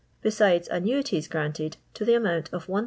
besides 0.23 0.67
annuities 0.69 1.27
granted 1.27 1.77
to 1.93 2.03
the 2.03 2.15
amount 2.15 2.47
of 2.47 2.67
1125 2.67 2.79